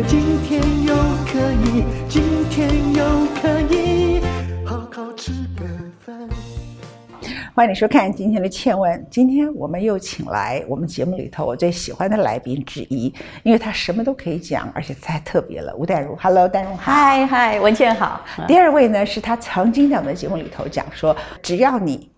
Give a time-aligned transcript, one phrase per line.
[0.00, 0.94] 为今天又
[1.26, 3.04] 可以，今天又
[3.34, 4.18] 可以
[4.64, 5.66] 好好吃个
[6.00, 6.26] 饭。
[7.54, 8.98] 欢迎你收看今天的《倩问》。
[9.10, 15.76] 今天我们又请来我们节目里头我最喜欢的来宾之一，因为他什么都可以讲，而且太特别了。
[15.76, 18.24] 吴淡如，Hello，淡如，嗨嗨，文倩好。
[18.48, 22.10] 第二位呢，是他曾经在我们的节目里头讲说，只要你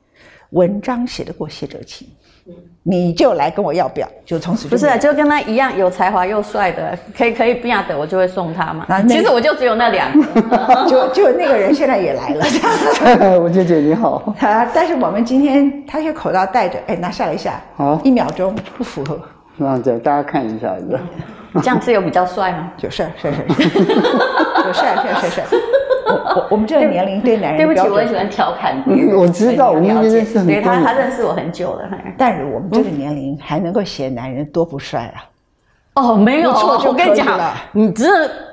[0.50, 2.06] 文章写得过谢哲青。
[2.84, 8.84] 你就来跟我要表，就从此就不是啊，就跟他一样有才华又帅的， 可以可以不要的，我就会送他嘛。
[8.88, 13.38] 那个、其实我就只有那两个， 就就那个人现在也来了。
[13.38, 14.34] 文倩姐你好。
[14.40, 19.20] 啊，但是我们今天他这口罩戴着，哎，拿下来一下，好，一秒钟不符合。
[19.56, 20.74] 那这样大家看一下，
[21.62, 22.72] 这样子有比较帅吗？
[22.80, 23.44] 有帅帅帅，
[24.66, 25.44] 有帅帅帅帅。
[26.12, 29.12] 我我们这个年龄对男人，对不起，我很喜欢调侃你。
[29.12, 31.82] 我知道，我们认识很多年，他他认识我很久了。
[32.16, 35.24] 但是我们这个年龄还能够嫌男人多不帅啊？
[35.94, 37.26] 哦，没有，我跟你讲，
[37.72, 38.10] 你知道，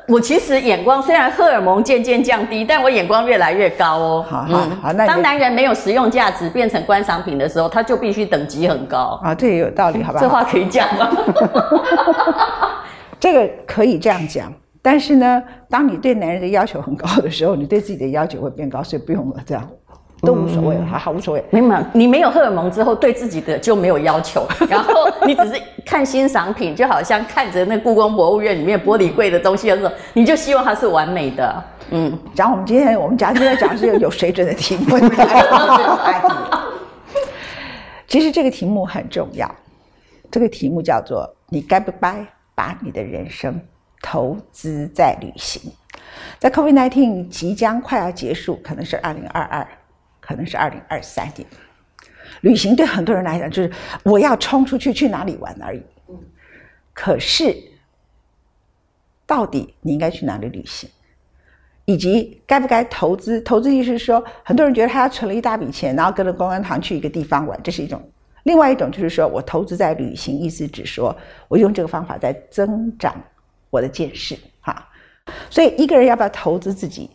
[0.10, 4.26] 我其实眼光虽然荷尔蒙渐渐降低，但我眼光越来越高哦。
[4.28, 9.34] 好好好，那当男人没有实用价值，变成观赏品的时候，他就必须等级很高啊。
[9.34, 10.20] 这也有道理，好吧？
[10.20, 11.10] 这话可以讲吗？
[13.22, 14.52] 这个可以这样讲。
[14.82, 19.70] 但是呢，当你对男人的要求很高的时候，你对自己的要求会变高，所以不用了，这样
[20.22, 21.44] 都无所谓了，好好无所谓。
[21.50, 31.64] 没有，你没有荷尔蒙之后，对自己的就没有要求，然后你只是看欣赏品，就好像看着那故宫博物院里面玻璃柜的东西的时候，你就希望它是完美的。
[31.92, 34.98] 嗯，讲我们今天我们讲今天讲的是有水准的题目。
[38.08, 39.50] 其实这个题目很重要，
[40.32, 42.26] 这个题目叫做你该不该
[42.56, 43.60] 把你的人生
[44.12, 45.72] 投资在旅行，
[46.40, 49.68] 在 COVID-19 即将快要结束，可能是二零二二，
[50.20, 51.48] 可能是二零二三年。
[52.42, 53.72] 旅行对很多人来讲，就是
[54.02, 55.84] 我要冲出去去哪里玩而已。
[56.92, 57.56] 可是，
[59.28, 60.90] 到底你应该去哪里旅行，
[61.86, 63.40] 以及该不该投资？
[63.42, 68.00] 投资意思是说，很多人觉得他存了一大笔钱，然后跟着公安堂去一个地方玩，这是一种；
[68.42, 71.16] 另外一种就是说我投资在旅行，意思只说
[71.48, 73.16] 我用这个方法在增长。
[73.70, 74.88] 我的见识，哈，
[75.50, 77.10] 所以一个人要不要投资自己，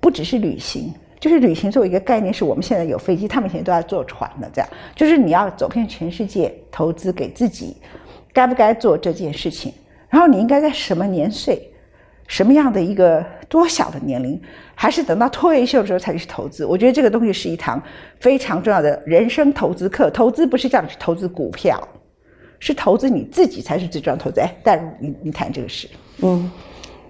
[0.00, 7.76] 不只是旅行，就是旅行作为一个概念，是我们现在有飞机，他们以前都要坐船的，这样，就是你要走遍全世界，投资给自己，
[8.32, 9.72] 该不该做这件事情？
[10.08, 11.70] 然后你应该在什么年岁，
[12.28, 14.40] 什么样的一个多小的年龄，
[14.74, 16.64] 还是等到退休的时候才去投资？
[16.64, 17.82] 我觉得这个东西是一堂
[18.20, 20.08] 非常重要的人生投资课。
[20.10, 21.86] 投资不是叫你去投资股票。
[22.64, 24.40] 是投资你自己才是最重要的投资。
[24.40, 25.86] 哎，但你你谈这个事，
[26.22, 26.50] 嗯，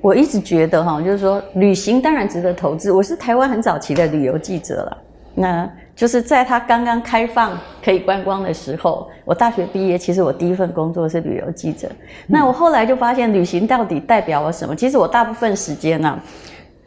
[0.01, 2.91] 我一直觉得哈，就是说旅行当然值得投资。
[2.91, 4.99] 我是台湾很早期的旅游记者了，
[5.33, 11.89] 那就是在它刚刚开放可以观光的时候，我大学毕业，其实我第一份工作是旅游记者。
[12.27, 14.75] 那我后来就发现，旅行到底代表了什么？
[14.75, 16.25] 其实我大部分时间呢、啊，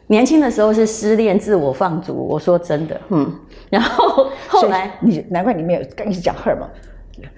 [0.08, 2.14] 年轻的时候是失恋、自我放逐。
[2.14, 3.32] 我说真的，嗯，
[3.70, 6.68] 然后后来你难怪你没有跟你讲荷尔蒙，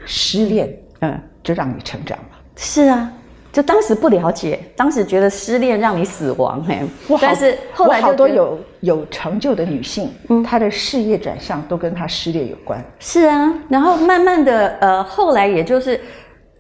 [0.05, 0.77] 失恋。
[1.01, 2.37] 嗯，就让你成长嘛。
[2.57, 3.11] 是啊，
[3.53, 6.83] 就当时不了解，当时觉得失恋让你死亡，哎。
[7.21, 12.83] 但是后来好多有有成就的女性，嗯，她的事业转向都跟她失恋有关。
[12.99, 16.01] 是啊，然后慢慢的，呃，后来也就是。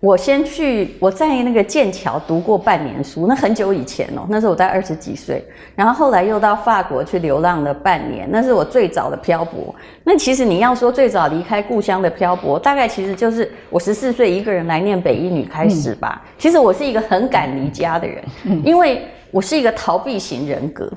[0.01, 5.45] 我先去，我在那个剑桥读过半年书，那很久以前哦，那时候我在二十几岁，
[5.77, 9.75] 然后后来又到法国去流浪了半年，那是我最早的漂泊。
[10.03, 16.23] 那其实你要说最早离开故乡的漂泊，大概其实就是我十四岁一个人来念北一女开始吧。
[16.25, 20.91] 嗯、其实我是一个很敢离家的人，嗯、因为我是一个逃避型人格，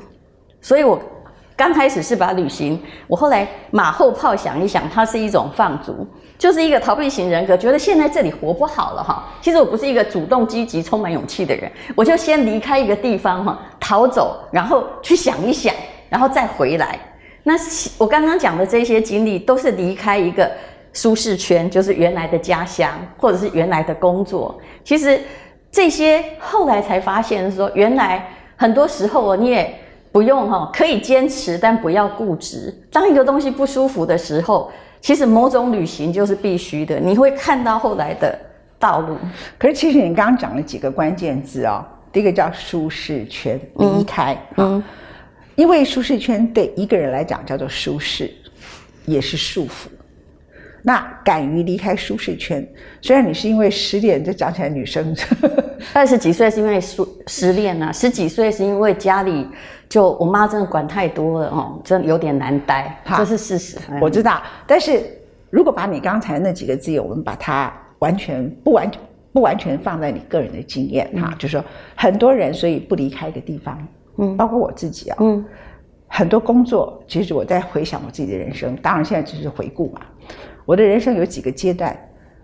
[0.61, 0.97] 所以我
[1.55, 6.07] 刚开始是把旅行，我后来马后炮想一想，它是一种放逐。
[6.35, 9.23] 就是一个逃避型人格，觉得现在这里活不好了哈。
[9.39, 15.73] 其实我不是一个主动积极、充满勇气的人，我就先离开一个地方哈，逃走，然后去想一想，
[16.09, 16.99] 然后再回来。
[17.43, 17.53] 那
[17.97, 20.51] 我刚刚讲的这些经历，都是离开一个
[20.91, 24.59] 舒适圈，就是原来的家乡或者是原来的工作。
[24.83, 25.21] 其实
[25.71, 28.27] 这些后来才发现说，原来
[28.57, 29.73] 很多时候你也
[30.13, 32.73] 不用哈，可以坚持，但不要固执。
[32.89, 34.71] 当一个东西不舒服的时候。
[35.03, 38.39] 其实某种旅行就是必须的，你会看到后来的
[38.79, 39.17] 道路。
[39.59, 44.83] 可是其实你刚刚讲了几个关键字哦，第一个叫舒适圈，离开，嗯，嗯，
[45.55, 48.33] 因为舒适圈对一个人来讲叫做舒适，
[49.05, 49.87] 也是束缚。
[50.85, 52.67] 那敢于离开舒适圈，
[53.01, 55.15] 虽然你是因为失恋，就讲起来女生
[55.93, 59.47] 二十几岁是因为失失恋啊，十几岁是因为家里
[59.87, 63.77] 就我妈真的管太多了哦，真的有点难待， 这是事实。
[64.01, 65.01] 我知道，但是
[65.49, 68.91] 如果把你刚才那几个字，我们把它完全不完
[69.31, 71.63] 不完全放在你个人的经验哈，嗯、就是说
[71.95, 73.87] 很多人所以不离开一个地方，
[74.17, 75.45] 嗯，包括我自己啊，嗯，
[76.07, 80.01] 很多工作，其实我在回想我自己的人生，当然现在只是回顾嘛。
[80.65, 81.97] 我的人生有几个阶段，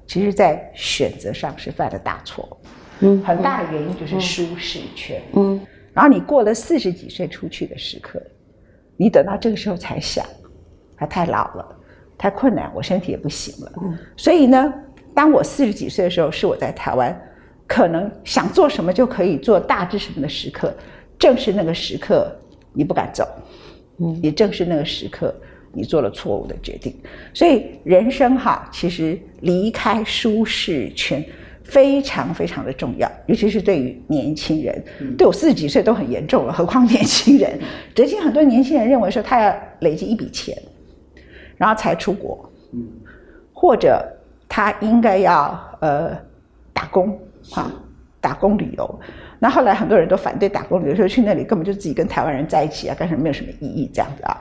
[0.05, 2.59] 其实，在选择上是犯了大错，
[2.99, 5.59] 嗯，很大的原因就是舒适圈，嗯，
[5.93, 8.21] 然后你过了四十几岁出去的时刻，
[8.97, 10.25] 你等到这个时候才想，
[10.95, 11.77] 还太老了，
[12.17, 14.73] 太困难，我身体也不行了，嗯，所以呢，
[15.13, 17.15] 当我四十几岁的时候，是我在台湾，
[17.67, 20.73] 可能想做什么就可以做大致什么的时刻，
[21.17, 22.35] 正是那个时刻，
[22.73, 23.25] 你不敢走，
[23.99, 25.33] 嗯，也正是那个时刻。
[25.71, 26.93] 你做了错误的决定，
[27.33, 31.23] 所以人生哈，其实离开舒适圈
[31.63, 34.83] 非常非常的重要，尤其是对于年轻人。
[34.99, 37.59] 嗯、对我四十几岁都很严重了，何况年轻人？
[37.93, 40.57] 最近很多年轻人认为说，他要累积一笔钱，
[41.55, 42.87] 然后才出国，嗯、
[43.53, 44.03] 或者
[44.47, 46.17] 他应该要呃
[46.73, 47.15] 打工
[47.51, 47.71] 哈，
[48.19, 48.99] 打工旅游。
[49.41, 54.35] 那后来很多人都反对打工旅游，说去那里根本就自己跟台湾人在一起啊，干什么没有什么意义这样子啊。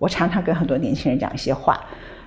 [0.00, 1.78] 我常常跟很多年轻人讲一些话，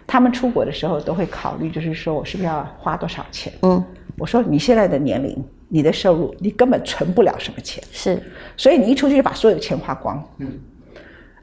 [0.05, 3.51] 他们出国的时候都会考虑，就是说我是不是要花多少钱？
[3.63, 3.83] 嗯，
[4.19, 8.21] 我说你现在的年龄，你的收入，你根本存不了什么钱，是，
[8.55, 10.59] 所以你一出去就把所有的钱花光，嗯，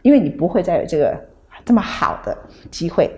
[0.03, 1.19] 因为你不会再有这个
[1.65, 2.39] 这么好的
[2.71, 3.11] 机会，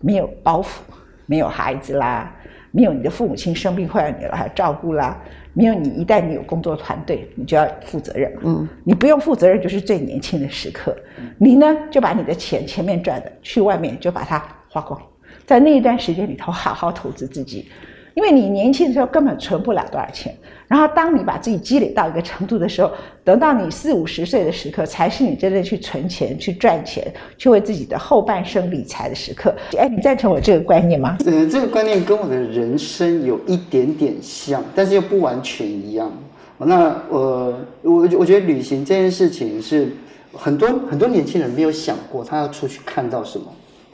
[0.00, 0.80] 没有包袱，
[1.26, 2.34] 没有孩子啦，
[2.70, 5.22] 没有你的父母亲生病坏了你了还要照顾啦。
[5.52, 8.30] 没有你，一旦你有工作团队，你就要负责任。
[8.44, 10.94] 嗯，你不用负责任，就是最年轻的时刻。
[11.38, 15.00] 你呢，就把你的钱前面赚的去外面就把它花光，
[15.46, 17.70] 在那一段时间里头好好投资自己。
[18.16, 20.34] 因为你年轻的时候根本存不了多少钱，
[20.66, 22.90] 然后当你把自己积累到一个程度的时候，
[23.22, 29.54] 等到你四五十岁的时刻，才是你真正去存钱、去赚钱、去为自己的后半生理财的时刻。
[29.76, 31.18] 哎，你赞成我这个观念吗？
[31.26, 36.10] 呃，这个观念跟我的人生有一点点像，但是又不完全一样。
[36.56, 39.92] 那呃，我我觉得旅行这件事情是
[40.32, 43.44] 很多很多年轻人没有想过，他要出去看到什么，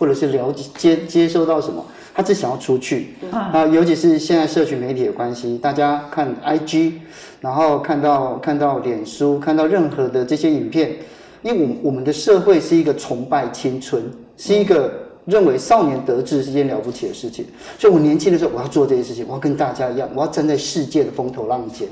[0.03, 1.85] 或者是了解接接收到什么。
[2.13, 6.95] 他只想要出去啊，尤其是现在社群媒体的关系，大家看 IG，
[7.41, 10.97] 然后看到看到脸书，看到任何的这些影片，
[11.43, 14.03] 因为我我们的社会是一个崇拜青春，
[14.37, 14.93] 是一个
[15.25, 17.47] 认为少年得志是一件了不起的事情，
[17.79, 21.89] 所以我年轻的时候我要做这些事情，我要跟大家一样，我要站在世界的风头浪尖。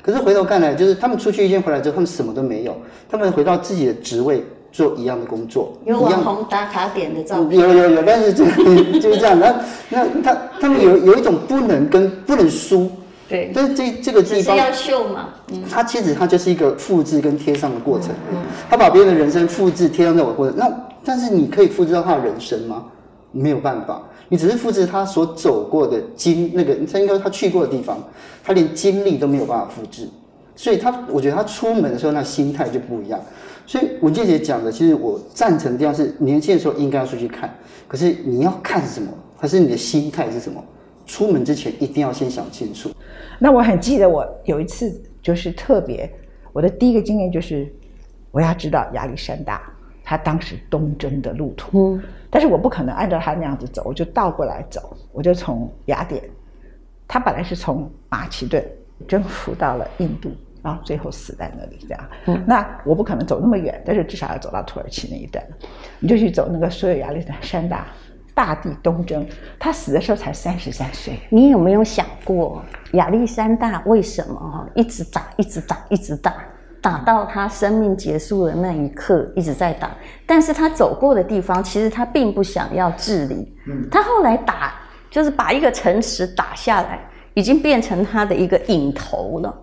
[0.00, 2.76] 可是回头看来，就是他们出去一天回来之后，他们什么都没有，
[3.10, 4.44] 他们回到自己的职位。
[4.70, 8.44] 做一样的工作，有网红打卡点的照片，有有有，但是这
[9.00, 9.38] 就是这样。
[9.38, 9.54] 那
[9.88, 12.90] 那他他们有有一种不能跟不能输，
[13.28, 18.38] 对，但是这这个地方是要秀嘛，嗯，他其实他就是一个复制跟贴上的过程，嗯，
[18.68, 20.70] 他把别人的人生复制贴上在我的过程，那
[21.02, 22.84] 但是你可以复制到他的人生吗？
[23.32, 27.98] 没有办法，你只是复制他所走过的经那个，他应该他去过的地方，
[28.44, 30.08] 他连经历都没有办法复制，
[30.56, 33.20] 所以他我觉得他出门的时候那心态就不一样。
[33.68, 37.54] 所以文健姐讲的，其实我赞成的地方是，年轻的时候应该要出去看。
[37.86, 40.64] 可是你要看什么，还是你的心态是什么？
[41.04, 42.90] 出门之前一定要先想清楚。
[43.38, 46.10] 那我很记得，我有一次就是特别，
[46.54, 47.70] 我的第一个经验就是，
[48.30, 49.70] 我要知道亚历山大
[50.02, 51.94] 他当时东征的路途。
[51.94, 52.02] 嗯。
[52.30, 56.24] 但是我不可能按照他那样子走，我就倒过来走，我就从雅典，
[57.06, 58.64] 他本来是从马其顿
[59.06, 60.30] 征服到了印度。
[60.62, 62.08] 然后最后死在那里，这样。
[62.26, 65.44] 嗯，那我不可能走那么远，但是至少要走到土耳其那一段。
[66.00, 67.86] 你就去走那个所有亚历山大
[68.34, 69.26] 大地东征，
[69.58, 71.18] 他死的时候才三十三岁。
[71.28, 72.62] 你有没有想过，
[72.92, 76.34] 亚历山大为什么哈一直打，一直打，一直打，
[76.80, 79.90] 打到他生命结束的那一刻一直在打？
[80.24, 83.52] 但是他走过的地方，其实他并不想要治理。
[83.66, 84.74] 嗯，他后来打
[85.10, 87.00] 就是把一个城池打下来，
[87.34, 89.62] 已经变成他的一个瘾头了。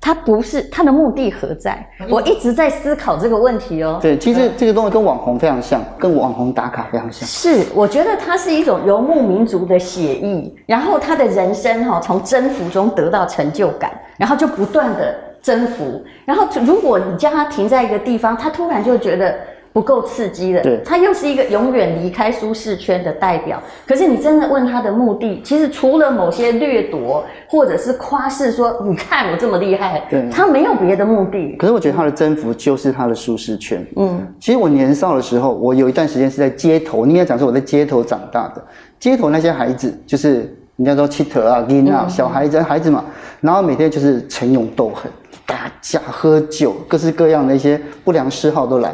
[0.00, 1.84] 他不是他的目的何在？
[2.08, 3.98] 我一直在思考这个问题哦。
[4.00, 7.26] 对，其实这个东西跟网红非常像，跟网红打卡非常像。
[7.28, 16.02] 是，我觉得它是一种游牧民族的写意，然后他的人生哈，从征服中得到成就感，然后就不断的征服。
[16.24, 19.34] 然后如果你将他停在一个地方，他突然就觉得。
[19.78, 23.62] 不够刺激的，对，他又是一个永远离开舒适圈的代表。
[23.86, 31.54] 可是你真的问他的目的，其实除了某些掠夺或者是夸饰，说你看我这么厉害，对，他没有别的目的。
[31.60, 33.86] 可是我觉得他的征服就是他的舒适圈。
[33.94, 38.64] 嗯，其实我年少的时候，我有一段时间是在街头，应该讲说我在街头长大的。
[38.98, 43.04] 街头那些孩子，就是人家说七特啊、囡啊，小孩子孩子嘛，
[43.40, 45.08] 然后每天就是逞勇斗狠、
[45.46, 48.92] 打架、喝酒，各式各样的一些不良嗜好都来。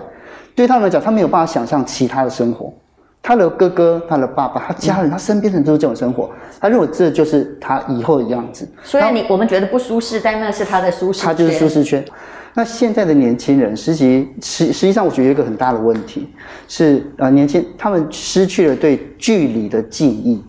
[0.54, 2.72] 对他们来讲，他没有办法想象其他的生活。
[3.22, 6.30] 他的哥哥、他的爸爸、他家人、他身边的人都是这种生活。
[6.60, 8.68] 他认为这就是他以后的样子。
[8.82, 11.26] 所以你我们觉得不舒适，但那是他的舒适圈。
[11.26, 12.04] 他就是舒适圈。
[12.52, 16.28] 那现在的年轻人，实际实实际上，我觉得有一个很大的问题
[16.68, 20.44] 是，呃，年轻他们失去了对距离的记忆。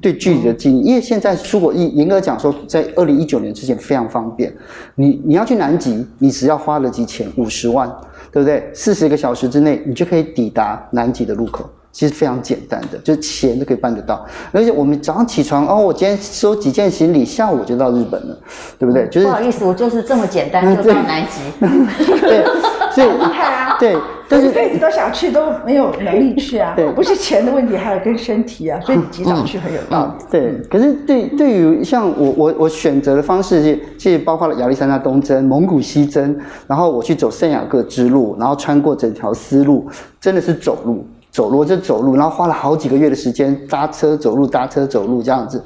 [0.00, 4.54] 对距离的记忆，因为现在出国，严格讲说，在二零一九年之前非常方便。
[4.94, 7.88] 你你要去南极，你只要花了几钱，五十万，
[8.32, 8.70] 对不对？
[8.72, 11.68] 四十个小时之内，你就可以抵达南极的入口。
[11.92, 14.26] 其实非常简单的，就是钱都可以办得到。
[14.50, 18.36] 而且我们早上起床，哦，我今天收几件行李，下午就到日本了，
[18.80, 19.06] 对不对？
[19.06, 21.40] 就是不好意思，我就是这么简单 就到南极。
[22.20, 22.44] 对，
[22.90, 23.76] 所以厉害 啊！
[23.78, 23.96] 对，
[24.28, 26.72] 但是一辈子都想去，都没有能力去啊。
[26.76, 28.80] 对，不是钱的问题，还有跟身体啊。
[28.80, 30.12] 所以你及早去很有道理。
[30.12, 39.88] 嗯嗯、对，可是对对于像我我我选择的方式，其实包括了亚历山大东征、蒙古西征，然后我去走圣雅各之路，然后穿过整条丝路，
[40.20, 41.06] 真的是走路。
[41.30, 45.60] 走路就走路，然后花了好几个月的时间搭车走路，搭车走路这样子。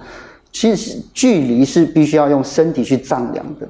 [0.50, 3.68] 其实距离是必须要用身体去丈量的，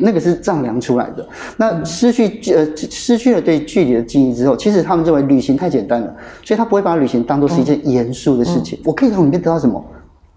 [0.00, 1.28] 那个是丈量出来的。
[1.56, 8.78] 那失去呃失去了对距离的记忆之后，其实他们认为旅行太简单了，所以他不会把旅行当做是一件严肃的事情。
[8.84, 9.84] 我可以从里面得到什么？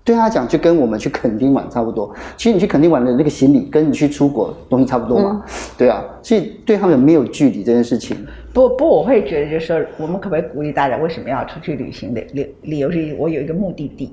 [0.01, 2.11] 对他讲，就跟我们去垦丁玩差不多。
[2.35, 5.43] 其实你去垦丁玩的那个行李，跟你去出国东西差不多嘛。
[5.77, 8.17] 对啊，所以对他们没有距离这件事情。
[8.51, 14.11] 不不，我会觉得就是说，我们可不可以鼓励大家为什么要出去旅行的理理由是，我有一个目的地，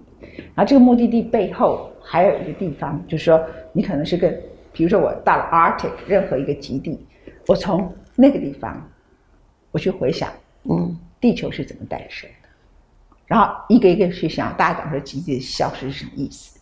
[0.55, 3.41] 然后这个目的地背后还有一个地方，就是说
[3.73, 4.31] 你可能是个，
[4.77, 7.07] 比如说我到了 Arctic 任何一个极地，
[7.47, 8.87] 我从那个地方
[9.71, 10.31] 我去回想，
[10.65, 12.49] 嗯，地球是怎么诞生的。
[13.25, 16.61] 然后一个一个去想，大家讲说极地的消失是什么意思？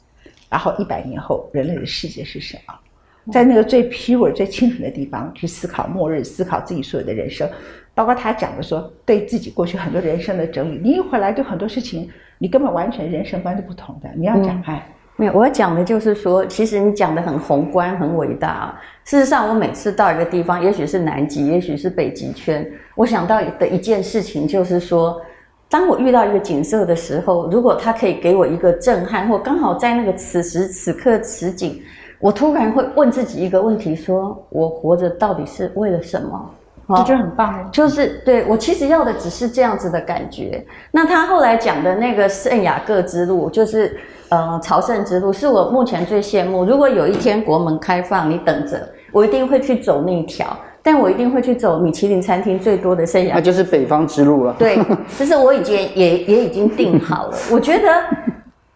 [0.48, 3.32] 然后一百年后人类的世界是什么？
[3.32, 7.50] 在那个最 pure、最清纯的地方去思考末日，思考自己所有的人生，
[7.94, 10.78] 包括他讲的说对自己过去很多人生的整理。
[10.80, 14.08] 你一回来，对很多事情你根本完全人生观是不同的。
[14.14, 18.80] 你要讲，嗯、哎，没有，我要讲的就是说，其实你讲的很宏观、很伟大啊。
[19.04, 25.20] 事实上，我每次到一个地方，也许是南极，也许是北极圈，我想到的一件事情就是说。
[25.66, 31.82] 当我遇到一个景色的时候，如果它可以给我一个震撼，或刚好在那个此时此刻此景，
[32.20, 36.50] 我突然会问自己一个问题：说我活着到底是为了什么？
[36.96, 40.64] 这就很棒，就是对我其实要的只是这样子的感觉。
[40.92, 43.98] 那他后来讲的那个圣雅各之路，就是
[44.34, 46.64] 呃朝圣之路，是我目前最羡慕。
[46.64, 50.56] 如果有一天国门开放，你等着，我一定会去走那一条。
[50.82, 54.54] 但我一定会去走米其林餐厅最多的圣雅，那就是北方之路了。
[54.58, 54.78] 对，
[55.18, 57.36] 就是我已经也也已经定好了。
[57.50, 57.88] 我觉得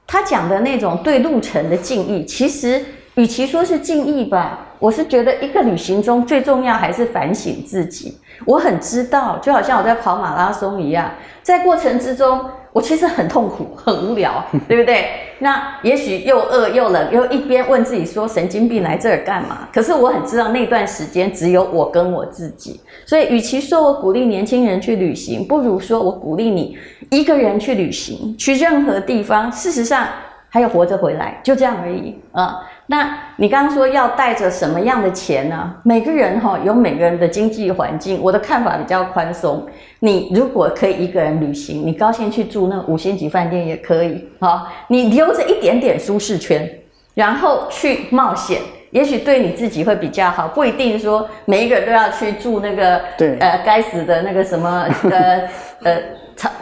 [0.07, 2.83] 他讲的那种对路程的敬意，其实
[3.17, 8.17] 与其说是敬意吧，我是觉得一个旅行中最重要还是反省自己。
[8.47, 11.11] 我很知道，就好像我在跑马拉松一样，
[11.43, 12.41] 在过程之中。
[12.71, 15.07] 我其实很痛苦，很无聊，对不对？
[15.41, 26.77] 那也许又饿又冷，又一边问自己说：“神经病来这儿干嘛？”可是我很知道那段时间只有我跟我自己，所以与其说我鼓励年轻人去旅行，不如说我鼓励你
[27.11, 29.51] 一个人去旅行，去任何地方。
[29.51, 30.09] 事实上。
[30.51, 32.61] 还有活着回来，就这样而已啊。
[32.87, 35.75] 那你刚刚说要带着什么样的钱呢？
[35.83, 39.67] 每个人哈有每个人的经济环境，我的看法比较宽松。
[40.01, 44.73] 你如果可以一个人旅行，你高兴去住那五星级饭店也可以啊。
[44.89, 46.67] 你留着一点点舒适圈，
[47.13, 50.49] 然后去冒险，也许对你自己会比较好。
[50.49, 55.43] 不一定说每一个人都要去住那个对呃该死的那个什么呃
[55.85, 56.03] 呃。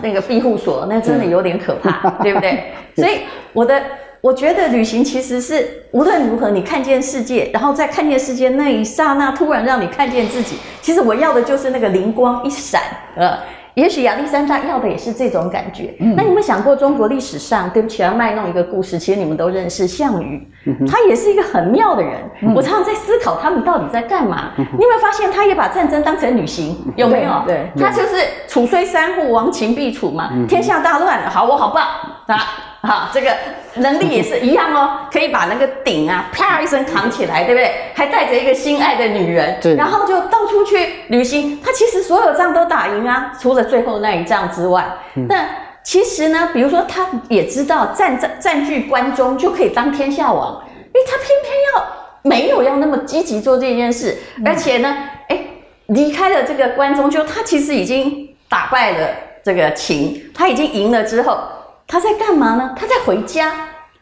[0.00, 2.73] 那个庇护所，那真的有点可怕，对不 对？
[2.97, 3.21] 所以
[3.52, 3.78] 我的
[4.23, 10.56] 我觉得旅行其实是无论如何，你看见世界，然后在看见世界那一刹那，突然让你看见自己。
[10.80, 12.80] 其实我要的就是那个灵光一闪，
[13.16, 13.38] 呃。
[13.76, 15.95] 也许亚历山大要的也是这种感觉。
[16.00, 22.14] 嗯、那你们想过中国历史上，对不起，要卖弄一个故事，其实你们都认识项羽，嗯、他也是一个很妙的人。
[22.40, 24.52] 嗯、我常常在思考他们到底在干嘛。
[24.56, 26.75] 嗯、你有没有发现，他也把战争当成旅行？
[26.97, 27.42] 有没有？
[27.47, 28.16] 对，对他就是
[28.49, 30.30] 楚虽三户，亡秦必楚嘛。
[30.33, 32.45] 嗯、天下大乱了，好，我好棒啊！
[32.86, 33.34] 哈，这个
[33.74, 37.72] 能力也是一样哦， 可以把那个鼎啊啪一声扛起来，对不对？
[37.94, 41.60] 还带着一个心爱的女人，对，然后就到处去旅行。
[41.64, 45.46] 他其实所有仗都打赢啊，除了最后那一仗之外，嗯、那
[45.82, 50.62] 其实呢，比如说他也知道占占占据关中就可以当天下王，
[50.94, 51.86] 因为他偏偏要
[52.22, 54.96] 没有要那么积极做这件事，而且呢，
[55.28, 55.38] 哎，
[55.86, 59.08] 离开了这个关中，就他其实已经打败了
[59.44, 61.38] 这个秦，他已经赢了之后。
[61.86, 62.74] 他在干嘛呢？
[62.78, 63.52] 他在回家。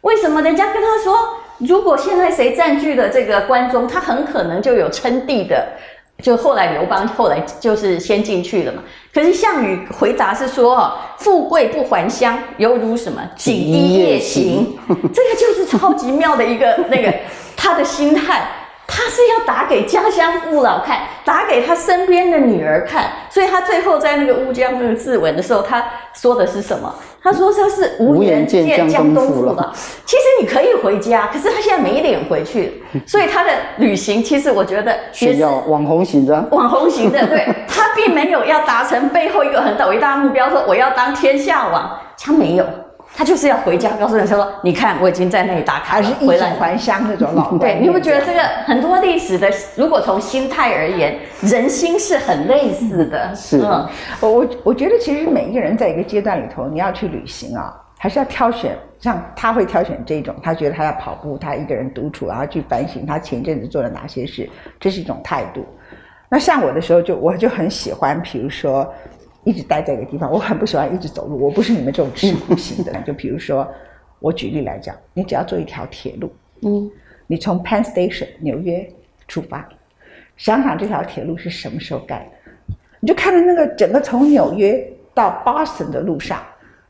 [0.00, 0.42] 为什么？
[0.42, 5.68] 人家跟他说，如果现在谁占据了这个关中，他很可能就有称帝的。
[6.22, 8.82] 就后来刘邦后来就是先进去了嘛。
[9.12, 13.20] 可是项羽回答是说：“哦，富贵不还乡，犹如什么？
[13.36, 14.78] 锦衣夜行。”
[15.12, 17.12] 这个就是超级妙的一个那个
[17.56, 18.48] 他的心态。
[18.86, 26.94] 他是要打给家乡父老看，打给他身边的女儿看，所以他最后在那个乌江那个自刎的时候，他说的是什么？
[27.22, 29.72] 他说他是无颜见江东父老。
[30.04, 42.66] 其实你可以回家，可是他现在没脸回去，所以他的旅行其实我觉得是要网红型的，网红型的，对， 他并没有要达成背后一个很伟大的目标，说我要当天下王，他没有。
[43.16, 53.33] 他就是要回家，告诉人家：“说你看，我已经在那里打卡是衣锦还乡那种老对，你不觉得这个很多历史的，如果从心态而言，人心是很类似的。
[53.33, 53.88] 是，嗯，
[54.21, 58.76] 我我觉得其实每一个人在一个阶段里头，你要去旅行啊，还是要挑选。
[58.99, 65.64] 像他会挑选这种，他觉得他要跑步，他一个人独处，然后去反省他前一阵子做了哪些事，这是一种态度。
[66.28, 68.92] 那像我的时候就，就我就很喜欢，比如说。
[69.44, 71.38] 一直待在一个地方，我很不喜欢一直走路。
[71.38, 72.92] 我不是你们这种吃苦型的。
[73.06, 73.70] 就比如说，
[74.18, 76.32] 我举例来讲，你只要坐一条铁路，
[76.62, 76.90] 嗯，
[77.26, 78.88] 你从 Penn Station 纽约
[79.28, 79.68] 出发，
[80.36, 84.82] 想想这条铁路是什么时候盖的，你就看着那个整个从纽约
[85.12, 86.42] 到 Boston 的路上，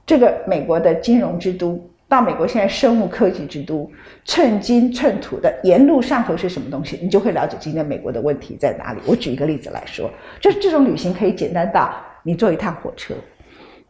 [0.07, 3.91] 这个美国的金融之都，到美国现在生物科技之都，
[4.25, 9.01] 寸金寸土的沿路上头是什么东西，你就会了解今天美国的问题在哪里。
[9.07, 10.09] 我举一个例子来说，
[10.41, 11.93] 就是这种旅行可以简单到。
[12.25, 13.15] 你坐一趟火车，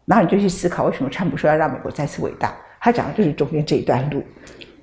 [0.04, 2.52] 然后你就去思考为什么川普说要让美国再次伟大？
[2.80, 4.22] 他讲的就是中间这一段路。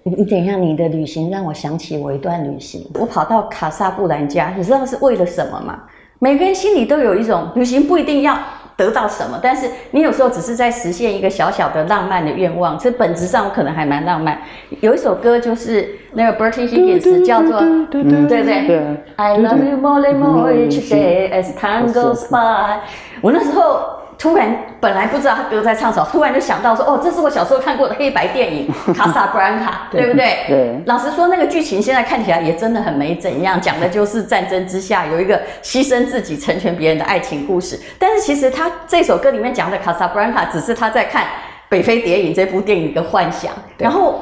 [0.03, 2.89] 你你等一下，你的旅行让我想起我一段旅行。
[2.95, 5.84] 我跑到卡萨布兰加，你知道是为了什么吗？
[6.17, 8.38] 每个人心里都有一种旅行不一定要
[8.75, 12.75] 得到什么，但是你有时候只是在实现一个小小的浪漫的愿望。
[12.80, 14.39] 这本质上我可能还蛮浪漫。
[14.80, 17.60] 有一首歌就是那个 Bertie Higgins 叫做，
[17.91, 18.43] 对不对？
[18.43, 22.80] 对，I love you more and more each day as time goes by。
[23.21, 30.45] 我那时候突然本来不知道他歌在唱什么，突然就想到说，哦，这是我小时候看过的黑白电影《卡萨布兰卡》， 对不对？
[30.47, 30.81] 对。
[30.86, 37.79] 老实说，那个剧情现在看起来也真的很没怎样，讲的就是战争之下有一个牺牲自己成全别人的爱情故事。
[37.97, 41.23] 但是其实他这首歌里面讲的卡萨布兰卡，只是他在看
[41.69, 43.51] 《北非谍影》这部电影的幻想。
[43.77, 44.21] 然后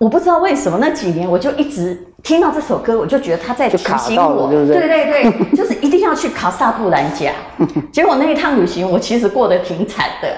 [0.00, 2.06] 我不知道为什么那几年我就一直。
[2.22, 7.32] 听到这首歌，我就觉得他在提醒我，对对对，对， 就是一定要去卡萨布兰加。
[7.90, 10.28] 结果那一趟旅行，我其实过得挺惨的。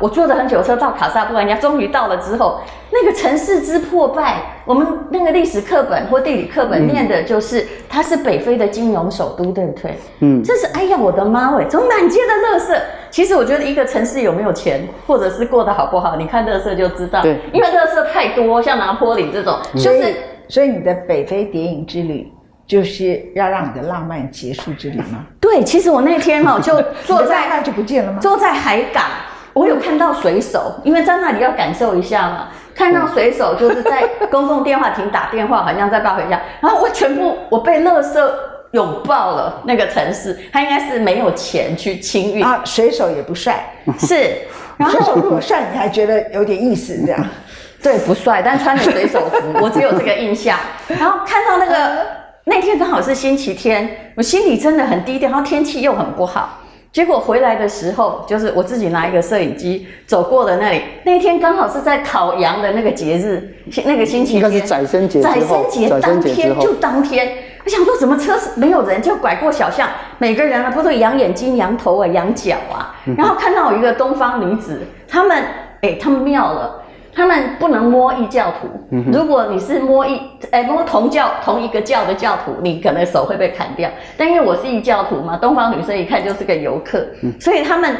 [0.00, 2.58] 我坐了很久车到卡萨布兰加，终于到了之后，
[2.90, 9.98] 那个城市之破败，我们那个历史课本或地理课本念的就是它是北非的金融首都，对不对？
[10.20, 12.78] 嗯，这是哎呀，我的妈喂，怎么满街的垃圾？
[13.10, 17.22] 其实我觉得一个城市有没有钱，或者是过得好不好，你看垃圾就知道。
[17.22, 20.14] 对，因为垃圾太多，像拿坡里这种，就是。
[20.50, 22.26] 所以你的北非谍影之旅
[22.66, 25.24] 就是要让你的浪漫结束之旅吗？
[25.40, 28.18] 对，其实我那天哈 就坐在那就不见了吗？
[28.18, 29.04] 坐在海港，
[29.52, 32.48] 我有看到水手，因为在那里要感受一下嘛。
[32.78, 36.40] 看到水手就是在公共电话亭打电话，好像在抱回家。
[36.60, 38.38] 然后我全部我被乐色
[38.70, 39.60] 拥抱了。
[39.64, 42.62] 那个城市，他应该是没有钱去清运啊。
[42.64, 44.14] 水手也不帅，是。
[44.78, 47.26] 然后水手如果帅，你还觉得有点意思这样。
[47.82, 50.56] 对，不帅，但穿着水手服，我只有这个印象。
[50.86, 52.06] 然后看到那个
[52.44, 56.60] 那天刚好是星期天，我心里真的很低调，然后天气又很不好。
[56.90, 60.82] 结果回来的时候，就是我自己拿一个摄影机走过了那里。
[61.04, 64.42] 那一天刚好是在烤羊的那个节日，那个星期天。
[64.42, 65.20] 应该是宰牲节。
[65.20, 67.28] 宰牲节当天就当天，
[67.64, 72.96] 我想说怎么车是没有人，就拐过小巷，每个人啊不都羊眼睛、羊头啊、羊角啊。
[73.16, 75.44] 然后看到有一个东方女子，他们
[75.82, 76.82] 哎，他们妙了。
[77.18, 78.68] 他们不能摸异教徒。
[79.12, 80.20] 如果你是摸一，
[80.52, 83.90] 哎，摸同教同一个教的教徒，你可能手会被砍掉。
[84.16, 87.04] 但因为我是异教徒嘛，东方女生一看就是个游客，
[87.40, 87.92] 所以他们，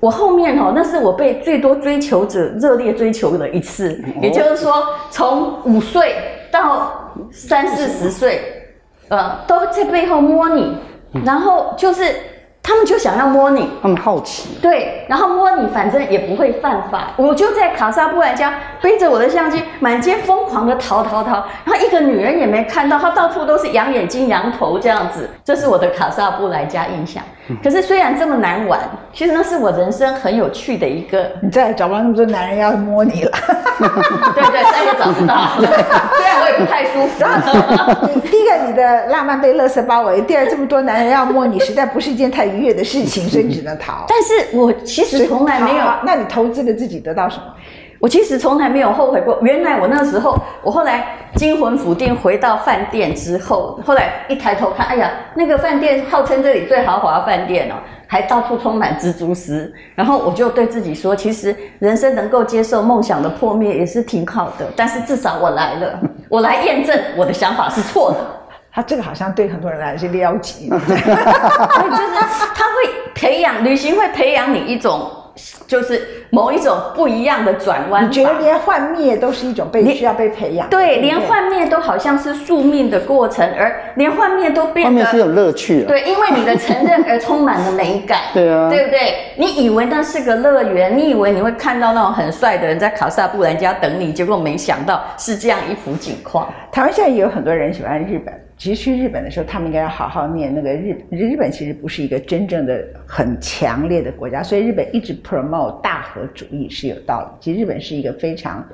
[0.00, 4.02] 我后面哦，那是我被最多追求者热烈追求的一次。
[4.20, 6.16] 也就是说，从五岁
[6.50, 8.40] 到三四十岁，
[9.10, 10.76] 呃，都在背后摸你，
[11.24, 12.02] 然后就是。
[12.66, 17.12] 他们就想要摸你，他们好奇，对，然后摸你，反正也不会犯法。
[17.16, 18.52] 我就在卡萨布兰加
[18.82, 25.30] 背着我的相机，满街疯狂的逃逃逃，然后一个女人也没看到，她到处都是羊眼睛、羊头这样子。
[25.44, 27.22] 这是我的卡萨布兰加印象。
[27.62, 28.80] 可是虽然这么难玩，
[29.12, 31.30] 其实那是我人生很有趣的一个。
[31.42, 33.30] 你再也找不到那么多男人要摸你了。
[34.34, 35.50] 对对，再也找不到。
[36.16, 37.24] 虽然我也不太舒服。
[38.28, 44.06] 第一个，你的浪漫被垃圾包围；第二，这么多男人要摸你，实在不是一件太愉悦的事情，所以你只能逃。
[44.08, 45.84] 但是我其实从来没有。
[46.04, 47.42] 那你投资了自己得到什么？
[48.06, 49.36] 我其实从来没有后悔过。
[49.42, 57.74] 原来我那时候，我后来惊魂甫定回到饭店之后，后来一抬头看，哎呀，那个饭店号称这里最豪华饭店哦，
[58.06, 59.74] 还到处充满蜘蛛丝。
[59.96, 64.64] 然后我就对自己说，其实人生能够接受梦想的破灭也是挺好的。
[64.76, 68.18] 但是至少我来了，我来验证我的想法是错的。
[68.70, 75.10] 他这个好像对很多人来说是撩级，就是他会培养旅行，会培养你一种。
[75.66, 80.68] 就是某一种不一样的转弯，你觉得连幻灭都是一种被需要被培养？
[80.68, 85.86] 对，连幻灭都好像是宿命的过程，而连幻灭都变得幻灭是有乐趣的。
[85.86, 88.20] 对，因为你的承认而充满了美感。
[88.32, 89.14] 对啊，对不对？
[89.36, 96.52] 你以为那是个乐园，你以为你会看到那种很帅的人在卡萨布兰加等你，结果没想到是这样一幅景况。
[96.72, 98.32] 台湾现在也有很多人喜欢日本。
[98.58, 101.52] 其实去日本的时候，他们应该要好好念那个日日本。
[101.52, 107.28] 其实不是一个真正的很强烈的国家，所以日本一直 promote 大和主义是有道理。
[107.38, 108.66] 其实日本是一个非常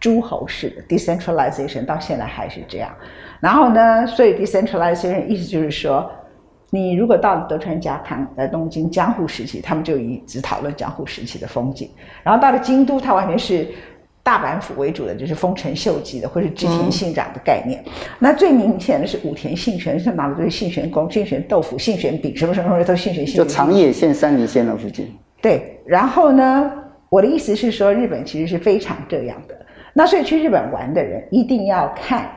[0.00, 2.90] 诸侯式的 decentralization，到现在还是这样。
[3.38, 6.10] 然后呢，所以 decentralization 意思就是说，
[6.70, 11.90] 你如果到了德川家康在东京江户时期，他们就一直讨论江户时期的风景。
[12.22, 13.68] 然后到了京都，它完全是。
[14.28, 17.82] 大阪府为主的就是丰臣秀吉的，或是织田信长的概念。
[17.86, 23.36] 嗯、那最明显的是武田信玄，是哪里都是信玄宫、信玄豆腐、信玄饼，什么什么什么都信玄信。
[23.38, 25.10] 就长野县、山梨县那附近。
[25.40, 26.70] 对，然后呢，
[27.08, 29.58] 我的意思是说，日本其实是非常这样的。
[29.94, 32.28] 那所以去日本玩的人一定要看。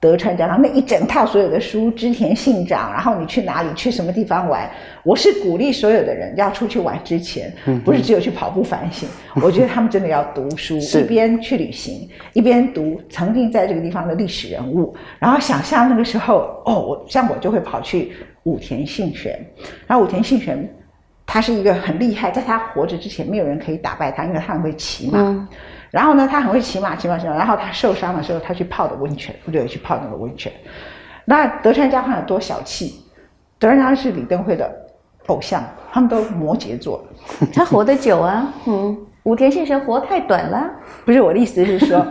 [0.00, 4.68] 德川家康那一整套所有的书，织田信长，然后你去哪里，去什么地方玩？
[5.02, 7.52] 我是鼓励所有的人要出去玩之前，
[7.84, 9.06] 不是只有去跑步反省。
[9.42, 18.12] 我觉得他们真的要读书，一边去旅行，一边读曾经在这个地方的历史人物，然后想象那个时候，哦，我像我就会跑去
[18.44, 19.38] 武田信玄，
[19.86, 20.66] 然后武田信玄
[21.32, 25.20] 他是一个很厉害，在他活着之前，没有人可以打败他，因为他很会骑马。
[25.20, 25.46] 嗯
[25.92, 27.34] 然后呢，他很会骑马，骑马骑马。
[27.34, 30.52] 然后他受伤的时候，他去泡的温泉，我就去泡那个温泉。
[31.24, 33.04] 那德川家康有多小气？
[33.58, 34.70] 德川家康是李登辉的
[35.26, 35.62] 偶像，
[35.92, 37.04] 他们都摩羯座，
[37.52, 38.52] 他活得久啊。
[38.66, 40.70] 嗯， 武田信玄活太短了。
[41.04, 42.06] 不是我的意思是说，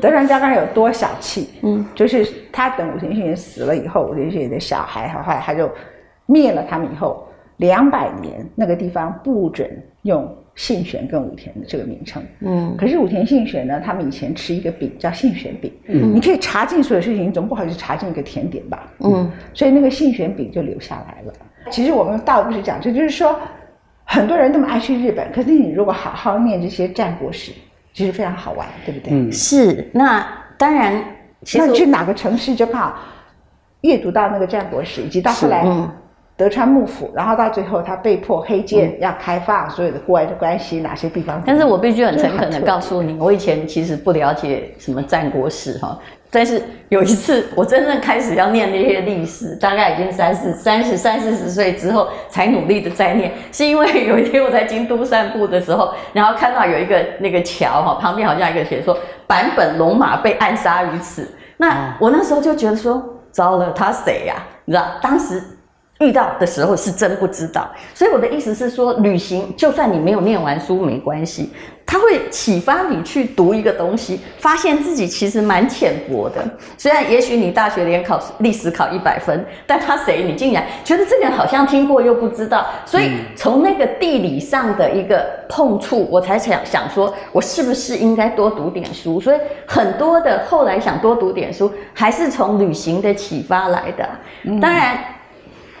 [0.00, 1.50] 德川家康有多小气？
[1.62, 5.68] 嗯，就是他等武田信玄死了以后，武田信玄的小孩，后来他就
[6.26, 9.70] 灭了他们以后，两百年那个地方不准
[10.02, 10.36] 用。
[10.56, 21.32] 信玄跟武田的这个名称，嗯，可是武田信玄呢，他们以前吃一个饼叫信玄饼，嗯，你可以查尽所有事情，你总不好意思查尽一个甜点吧，嗯，所以那个信玄饼就留下来了。
[21.72, 23.36] 其实我们倒不是讲这，就是说
[24.04, 27.50] 很多人那么爱去日本，可是你如果好好念这些战国史，
[27.92, 29.12] 其实非常好玩，对不对？
[29.12, 29.90] 嗯，是。
[29.92, 30.24] 那
[30.56, 31.02] 当然，
[31.42, 32.94] 其实去哪个城市就怕
[33.80, 35.66] 阅读到那个战国史，以及到后来。
[36.36, 41.40] 德川幕府，然后到最后他被迫黑键要开放所有的国外的关系，哪些地方？
[41.46, 45.96] 但是我必须很诚恳的告诉你，我以前其实不了解什么战国史哈，
[46.32, 64.34] 但是有一次我真正开始要念那些历史，大概已经三四三十三四十岁之后才努力的在念，是因为有一天我在京都散步的时候，然后看到有一个那个桥哈，旁边好像一个写说坂本龙马被暗杀于此，那我那时候就觉得说糟了，他谁呀？
[64.64, 65.40] 你知道当时。
[66.00, 71.52] 遇到的时候是真不知道，所以我的意思是说，旅行就算你没有念完书没关系，
[71.86, 76.44] 它会启发你去读一个东西，发现自己其实蛮浅薄的。
[76.76, 89.20] 虽然也许你大学联考历史考一百分，但他谁你竟然觉得这个人好像听过又不知道，所以从那个地理上的一个碰触，我才想想说，我是不是应该多读点书？
[89.20, 94.08] 所以很多的后来想多读点书，还是从旅行的启发来的。
[94.60, 94.98] 当然。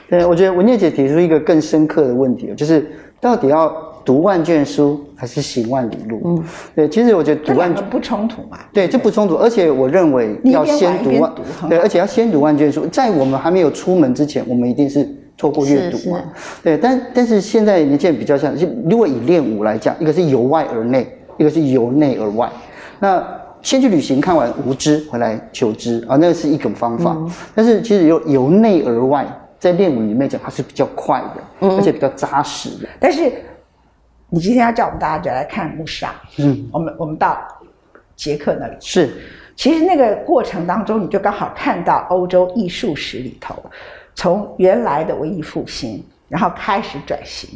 [0.08, 2.86] 对，我觉得文倩姐提出一个更深刻的问题，就是
[3.20, 3.72] 到底要
[4.04, 6.20] 读万卷书还是行万里路？
[6.24, 6.44] 嗯，
[6.76, 8.58] 对，其实我觉得读万卷不冲突嘛。
[8.72, 11.32] 对，这不冲突，而且我认为要先读万，
[11.68, 16.20] 对，而且要先读万卷书，在我们还没有出门之前，我们一定是透过阅读嘛。
[16.62, 21.06] 对，但但是现在年轻人比较像，就如果以练武来讲，一个是由外而内，
[21.38, 22.50] 一个是由内而外。
[23.00, 23.26] 那
[23.62, 27.16] 先去旅行，看完无知回来求知啊，那是一种方法。
[27.54, 29.26] 但是其实由由内而外。
[29.64, 31.76] 在练舞里面讲，它是比较快的，嗯。
[31.76, 32.88] 而且比较扎实的。
[33.00, 33.32] 但是
[34.28, 37.38] 你今天要叫我们大家就来看木沙，嗯，我们我们到
[38.14, 39.10] 捷克那里，是。
[39.56, 43.54] 其实那个过程当中，你就刚好看到欧洲艺术史里头，
[44.14, 47.48] 从原来的文艺复兴，然后开始转型，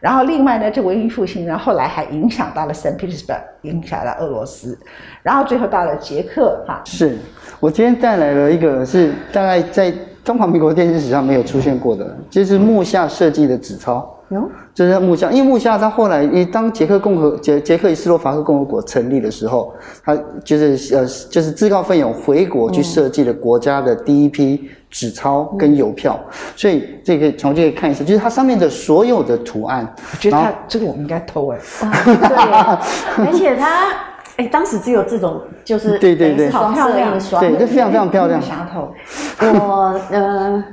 [0.00, 4.76] 然后另外呢，这文艺复兴呢，后来还影响到了圣彼得斯堡，影响到俄罗斯，
[5.22, 6.82] 然后最后到了捷克哈。
[6.84, 7.16] 是，
[7.60, 14.10] 我今天带来了一个是大概在中华民国电视史上没有出现过的，就是木下设计的纸钞。
[14.30, 26.18] 有，这是木下，因为木下他后来，因为当捷克共和捷捷克与斯洛伐克共和国成立的时候，他就是呃就是自告奋勇回国去设计了国家的第一批纸钞跟邮票，
[26.56, 31.58] 所以这个从这个看一下，就是它上面的所有的图案，我觉得这个我们应该偷哎，
[32.04, 32.36] 对，
[33.26, 33.90] 而且它，
[34.36, 38.40] 哎，当时只有这种，就是对对对等于是双色印刷，对，这非常非常漂亮。
[39.40, 40.64] 我呃，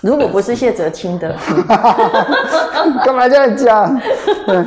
[0.00, 1.34] 如果不是谢哲清的，
[3.04, 4.00] 干嘛这样讲？
[4.46, 4.64] 对，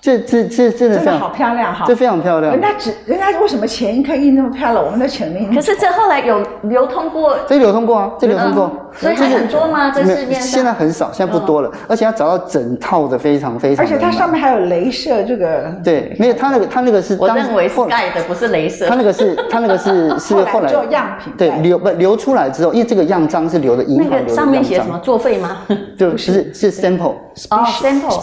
[0.00, 1.94] 这这这真的真的好漂亮哈这。
[1.94, 2.60] 非常漂亮人。
[2.60, 9.90] 家只人家为什么前一刻印那么漂亮，我们的前面可是这后来有流通过，这流通过啊，这流通过，嗯所以还很多吗？
[9.90, 13.84] 这市面上现在很少，现在不多了，而且要找到整套的非常非常。
[13.84, 18.94] 而且它上面还有镭射这个，对，没有，它那个它那个是当我认为盖的，不是镭射它。
[18.94, 25.58] 那个是它那个是是 后来做样品对盖的流不流出来之后，因为这个样章是留的银那行留的个上面写什么，作废吗？
[25.98, 27.14] 就是是 sample。
[27.48, 28.22] 哦，sample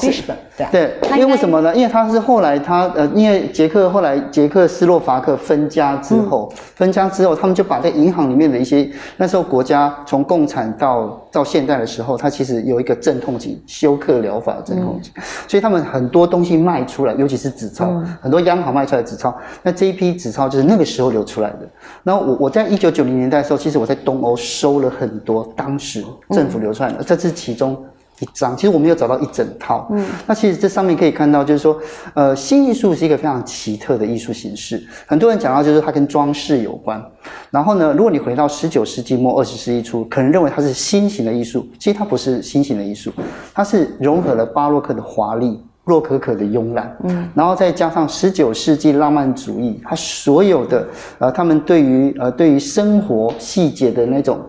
[0.55, 0.69] 对啊。
[0.71, 1.75] 对，因为为什么呢？
[1.75, 15.11] 因为它是后来它呃，因为捷克后来捷克斯洛伐克分家之后，分家之后，他们就把在银行里面的一些那时候国家从共产到到现代的时候，它其实有一个镇痛剂、休克疗法的镇痛剂，
[15.47, 21.59] 所以他们很多东西卖出来，尤其是纸钞，很多央行卖出来的纸钞，那这一批纸钞就是那个时候流出来的。
[22.03, 27.77] 然后我我在一九九零年代的时候，其实我在东欧收了很多当时政府流出来的，这是其中。
[28.19, 29.87] 一张，其实我没有找到一整套。
[29.91, 31.79] 嗯，那其实这上面可以看到，就是说，
[32.13, 34.81] 呃，新艺术是一个非常奇特的艺术形式。
[35.05, 37.03] 很多人讲到，就是它跟装饰有关。
[37.49, 43.11] 然后呢，如果你回到十九世纪末二十世纪初，可能认为它是新型的艺术，其实它不是新型的艺术，
[43.53, 45.59] 它是融合了巴洛克的华丽。
[45.85, 54.39] 洛可可的慵懒，嗯，然后再加上十九世纪浪漫主义，它所有的呃，他们对于呃对于生活细节的那种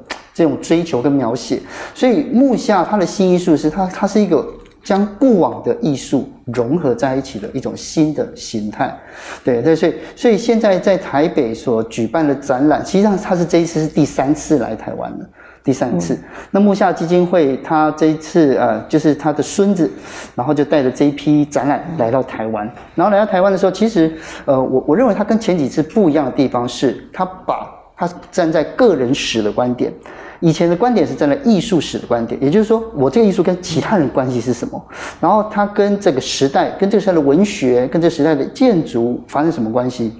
[0.40, 1.60] 这种追求跟描写，
[1.94, 4.42] 所以木下他的新艺术是他，他是一个
[4.82, 8.98] 将过往的艺术融合在一起的一种新的形态，
[9.44, 15.28] 对对，所以所以现在在台北所举办的展览，实际上他是这一次是第三次来台湾了。
[15.62, 16.18] 第三次，
[16.50, 19.90] 那木下基金会他这一次呃，就是他的孙子，
[20.34, 22.66] 然后就带着这一批展览来到台湾。
[22.94, 24.10] 然后来到台湾的时候，其实
[24.46, 29.92] 呃，我我认为他跟前几次不一样的地方是，他把他站在个人史的观点，
[30.40, 34.82] 以前的观点是站在艺术史的观点，也就是说，我这个艺术跟其他人关系是什么？
[35.20, 40.12] 然后他跟这个时代、跟这个时代的文学、跟这个时代的建筑发生什么关系？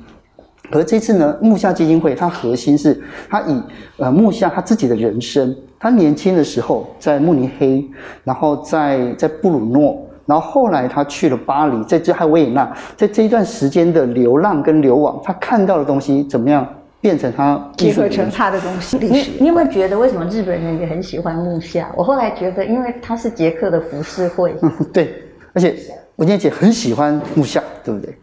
[0.73, 3.61] 而这次呢，木下基金会它核心是它以
[3.97, 7.85] 呃木下他自己的人生，他年轻的时候在慕尼黑，
[8.23, 16.65] 然后在在布鲁诺，然后后来他去了巴黎，在这还维也纳，在这一段时间的流浪跟流亡，他看到的东西怎么样
[17.01, 21.91] 变成他结合成他的东西，历史你你有没有觉得为什么日本人也很喜欢木下？
[21.97, 24.55] 我后来觉得，因为他是捷克的浮世绘。
[24.63, 25.15] 嗯， 对，
[25.55, 25.75] 而且
[26.17, 28.15] 文姐姐很喜欢木下，对不对？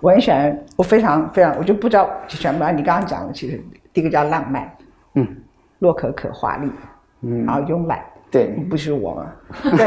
[0.00, 2.76] 我很喜欢，我非常非常，我就不知道喜欢不喜欢。
[2.76, 4.68] 你刚刚讲的，其实第一个叫浪漫，
[5.14, 5.26] 嗯，
[5.78, 6.70] 洛可可华丽，
[7.20, 9.26] 嗯，然后慵懒，对，不是我吗？
[9.76, 9.86] 对，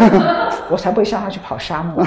[0.69, 2.05] 我才不会像他去跑沙漠。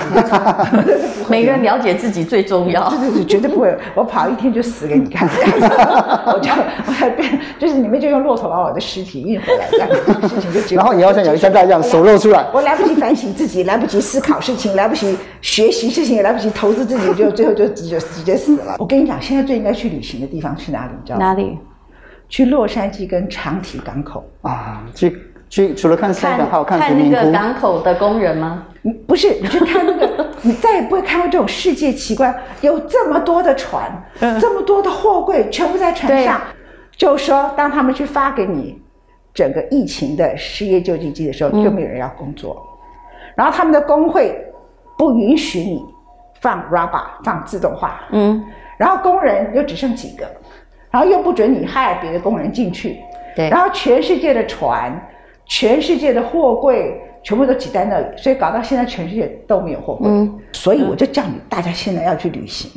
[1.31, 2.91] 每个人了解自己最重要。
[2.91, 3.75] 对对对，绝对不会。
[3.95, 5.27] 我跑一天就死给你看，
[6.29, 6.51] 我就
[6.87, 9.89] 我还变，就是你们就用骆驼把我的尸体运回来，这样
[10.29, 10.75] 事情就结束。
[10.77, 12.47] 然后你要像杨一山大一样手露出来。
[12.53, 18.77] 我来不及反省自己，来不及思考事情，来不及学习事情，也来不及投资自己，就最后就直接直接死了。
[18.79, 20.91] 我跟你讲，现在最应该去旅行的地方去哪里？
[21.01, 21.25] 你知道吗？
[21.25, 21.59] 哪里？
[22.29, 24.23] 去洛杉矶跟长堤港口。
[24.43, 25.17] 啊，去
[25.49, 27.31] 去除了看山港还有看看那个。
[27.33, 28.65] 港口的工人吗？
[29.07, 33.91] 不是，你去看那个，你再也不会看到这种世界奇观，有这么多的船，
[34.41, 36.41] 这么多的货柜，全部在船上。
[36.97, 38.81] 就说当他们去发给你
[39.35, 42.65] 整个疫情的失业救济金的时候，就没有人要工作，
[43.35, 44.41] 然后他们的工会
[44.97, 45.85] 不允许你
[46.41, 48.43] 放 RABA 放自动化，嗯，
[48.79, 50.25] 然后工人又只剩几个，
[50.91, 52.99] 然后又不准你害别的工人进去，
[53.35, 54.93] 对然后全世界的船，
[55.47, 60.09] 全世界的货柜全部都挤在那里，所以搞到现在全世界都没有货柜。
[60.09, 62.71] 嗯，所以我就叫你大家现在要去旅行，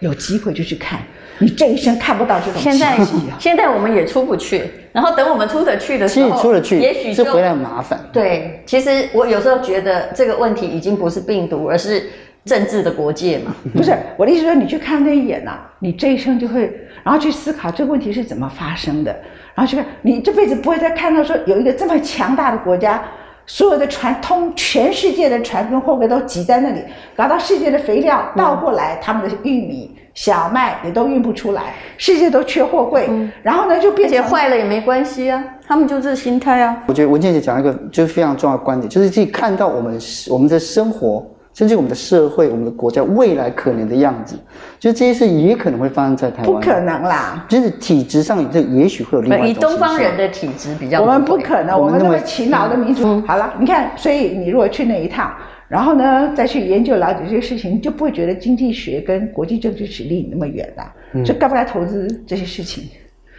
[0.00, 1.00] 有机会就去看。
[1.38, 2.98] 你这一生看不到这种现在！
[3.40, 7.98] 现在我们也出不去，然后等我们出得去的时候，出得去，也许就是回来很麻烦。
[8.12, 12.10] 对，其实我有时候觉得这个问题已经不是病毒，而是
[12.44, 13.54] 政治的国界嘛。
[13.74, 16.72] 不是我的意思说，你去看那一眼呐、啊，你这一生就会，
[17.02, 19.10] 然后去思考这个问题是怎么发生的，
[19.54, 23.02] 然后去看，你这辈子不会再看到说有一个这么强大的国家。
[23.46, 26.80] 所有的船通全世界的船跟货柜都挤在那里，
[27.16, 33.06] 搞到世界的肥料倒过来，他们的玉米、小麦也都运不出来，世界都缺货柜。
[33.08, 36.84] 嗯、然后呢，就变成坏了也没关系啊，他们就这心态啊。
[36.86, 39.98] 我觉得文倩姐讲一个就是非常重要的观点，就是自己看到我们
[40.30, 41.26] 我们的生活。
[41.60, 44.34] 甚至我们的社会、我们的国家未来可能的样子，
[44.78, 46.46] 就这些事也可能会发生在台湾。
[46.46, 49.62] 不可能啦，就是体质上，这也许会有另外一种。
[49.62, 53.06] 以东方人的体质比较，我们不可能，我们那么勤劳的民族。
[53.06, 55.34] 嗯、好了，你看，所以你如果去那一趟，
[55.68, 60.94] 然后呢，再去研究了解这些事情，你就不会觉得经济学跟国际政治史离你那么远了。
[61.12, 62.84] 嗯，这该不该投资这些事情？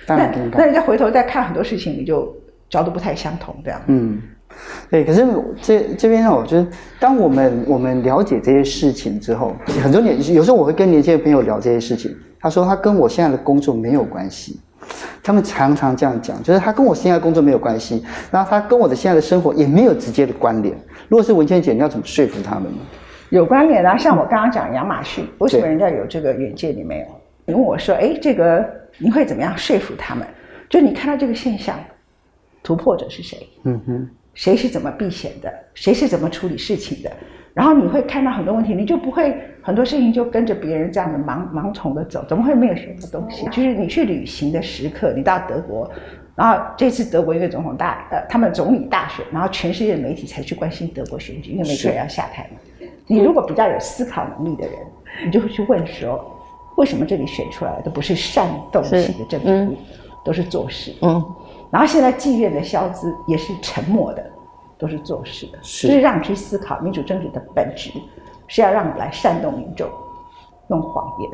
[0.06, 0.60] 当然应该。
[0.60, 2.32] 那人家回头再看很多事情，你就
[2.70, 3.82] 角度不太相同，这样。
[3.88, 4.22] 嗯。
[4.90, 5.26] 对，可是
[5.62, 6.68] 这这边呢，我觉得，
[7.00, 14.60] 当我们我们了解这些事情之后，很多年有时候我会跟年轻的朋友聊这些事情，他说他跟我现在的工作没有关系，
[15.24, 20.76] 他们常常这样讲，就是他跟我现在的工作没有关系，然后他跟我的现在的生活也没有直接的关联。
[21.08, 22.80] 如果是文倩姐，你要怎么说服他们呢？
[23.30, 27.06] 有关联啊，像我刚刚讲亚马逊，为什么人家有这个远见，你没有？
[27.46, 28.66] 你问我说，哎，这个
[28.98, 30.28] 你会怎么样说服他们？
[30.70, 31.80] 就你看到这个现象，
[32.62, 33.48] 突破者是谁？
[33.64, 34.10] 嗯哼。
[34.34, 35.52] 谁是怎么避险的？
[35.74, 37.12] 谁是怎么处理事情的？
[37.54, 43.46] 然后你会看到很多问题，你就不会很多事情就跟着别人这样的盲盲从的走，怎么会没有学到东西？
[43.48, 45.92] 就是你去旅行的时刻，你到德国，
[46.34, 52.88] 然后这次德国一个总统大呃，他们总理大选，然后全世界的媒体才去关心德国选举，因为梅克尔要下台嘛。
[53.08, 54.76] 你如果比较有思考能力的人，
[55.26, 56.24] 你就会去问说，
[56.78, 59.78] 为什么这里选出来的都不是煽动型的政治人物，
[60.24, 60.94] 都是做事？
[61.02, 61.36] 嗯。
[61.72, 64.24] 然后现在妓院的消资也是沉默的，
[64.78, 67.90] 都是做事的，是就是让你去思考民主政治的本质，
[68.48, 69.88] 是要让你来煽动民众，
[70.70, 71.32] 用谎言，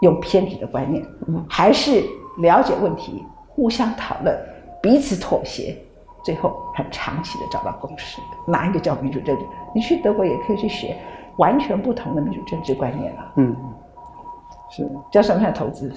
[0.00, 1.04] 用偏执的观念，
[1.46, 2.02] 还是
[2.38, 4.34] 了解问题，互相讨论，
[4.80, 5.76] 彼此妥协，
[6.24, 9.44] 最后很长期的找到共识，哪一个叫民主政治？
[9.74, 10.96] 你去德国也可以去学
[11.36, 13.32] 完全不同的民主政治观念啊。
[13.36, 13.54] 嗯。
[14.74, 14.82] 是，
[15.12, 15.92] 这算不算投资？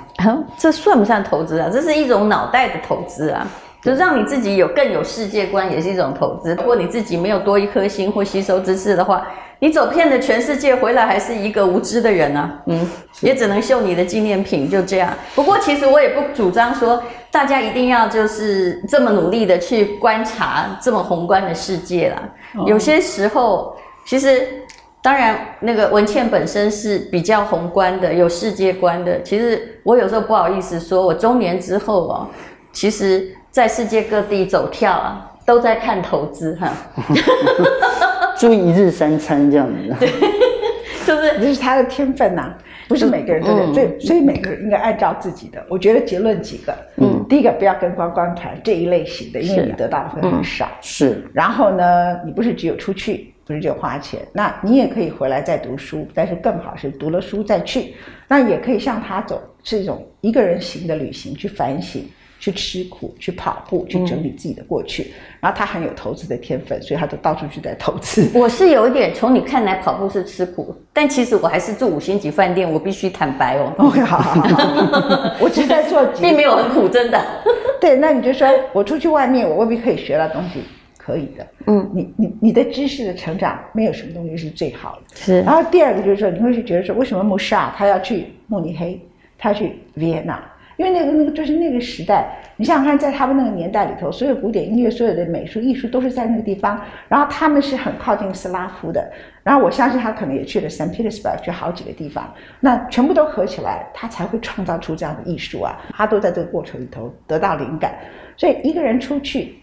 [0.56, 1.68] 这算不算投资啊？
[1.70, 3.46] 这是一种脑袋的投资啊，
[3.82, 6.54] 就让你自己有更有世界观，也是一种投资。
[6.54, 9.26] 如果你自己没有多一颗心或吸收知识的话，
[9.58, 12.62] 你走遍了全世界，回来还是一个无知的人啊。
[12.66, 12.88] 嗯，
[13.20, 15.12] 也只能秀你的纪念品，就这样。
[15.34, 22.22] 不过其实我也不主张说大家一定要就是这么努力的去观察这么宏观的世界啦。
[22.64, 24.63] 有些时候，其实。
[25.04, 29.20] 当然，那个文茜本身是比较宏观的，有世界观的。
[29.20, 32.26] 其实我有时候不好意思说，我中年之后哦，
[32.72, 36.72] 其实在世界各地走跳啊，都在看投资哈。
[38.38, 39.94] 注意一日三餐这样子。
[40.00, 40.08] 对，
[41.04, 45.62] 就是这是他的天分呐、啊，不是每个人都对，所以、嗯、所以每个人应该按照自己的。
[45.68, 50.66] 我觉得结论几个，嗯，第一个不要跟观光团这一类型的，因为你得到的会很少。
[50.80, 51.84] 是然后呢，
[52.24, 53.33] 你不是只有出去。
[53.46, 57.94] 不是就花钱，那你也可以回来再读书，但是更好是读了书再去，
[58.26, 62.08] 那也可以像他走，是一种一个人行的旅行，去反省，
[62.40, 65.02] 去吃苦，去跑步，去整理自己的过去。
[65.02, 68.30] 嗯、然后他很有投资的天分，所以他就到处去在投资。
[68.34, 73.72] 我是有一点从你看来跑步是吃苦，但其实我还是住五星级饭店，我必须坦白哦。
[73.78, 77.22] OK，好好好，我只是在做， 并没有很苦，真的。
[77.78, 80.62] 对，那你就说我出去外面，我未必可以学到东西。
[81.04, 85.02] 可以的，嗯，你你你的知识的成长，没有什么东西是最好的。
[85.14, 88.98] 是，然后第二个就是说，你会去觉得说，为什么穆沙他要去慕尼黑，
[89.36, 90.42] 他要去维也纳？
[90.76, 96.80] 因为那个那个就是那个时代，你想想看，在他们那个年代里头，所有古典音乐、所有的美术艺术都是在那个地方。
[97.06, 99.12] 然后他们是很靠近斯拉夫的。
[99.42, 102.32] 然后我相信他可能也去了圣彼得斯堡，去好几个地方。
[102.60, 105.78] 那全部都合起来，他才会创造出这样的艺术啊！
[105.90, 107.94] 他都在这个过程里头得到灵感。
[108.36, 109.54] 所以一个人出去，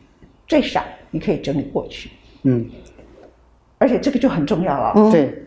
[0.48, 0.82] 最少。
[1.12, 2.10] 你可以整理过去，
[2.44, 2.68] 嗯，
[3.78, 5.46] 而且这个就很重要了，嗯、对。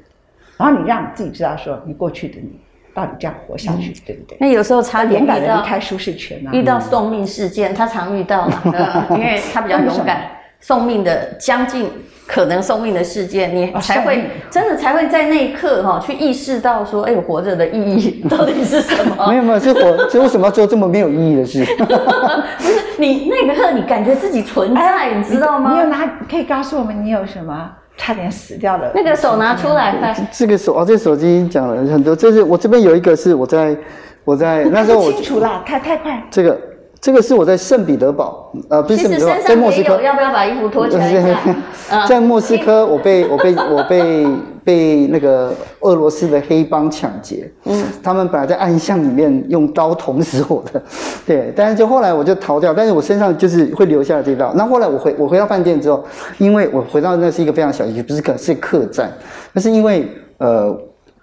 [0.56, 2.48] 然后你让你自己知道说，你过去的你
[2.94, 4.36] 到底这样活下去，嗯、对不对？
[4.40, 10.30] 那有时候差点敢的离开舒适圈啊，遇到送命事件，他常遇到嘛， 因为他比较勇敢。
[10.66, 11.90] 送命的将近
[12.26, 19.14] 可能送命的事件，你才会真的才会在那一刻哈去意识到说，哎，我活着的意义 到底是什么？
[19.28, 21.62] 没有没有，是活，是为什么要做这么没有意义的事？
[21.76, 25.74] 不是你那个刻，你感觉自己存在，你知道吗？
[25.74, 28.90] 你有拿可以告诉我们你有什么差点死掉了。
[28.94, 32.16] 那个手拿出来看，这个手啊，这个手机讲了很多。
[32.16, 33.76] 这是我这边有一个是我在
[34.24, 36.24] 我在那时候我清楚了，太太快。
[36.30, 36.58] 这个。
[37.04, 40.00] 这个是我在圣彼得堡，呃，不是圣彼得堡，在莫斯科。
[40.00, 41.38] 要不要把衣服脱起来一下？
[42.08, 44.26] 在莫斯科，我被我被我被
[44.64, 47.52] 被那个俄罗斯的黑帮抢劫。
[47.64, 50.82] 嗯，他们本来在暗巷里面用刀捅死我的，
[51.26, 51.52] 对。
[51.54, 54.54] 但是就后来我就逃掉，但是我身上就是会留下了这道。
[54.56, 56.02] 那后来我回我回到饭店之后，
[56.38, 59.12] 因为我回到那是一个非常小的，不是可是客栈，
[59.52, 60.74] 那是因为呃，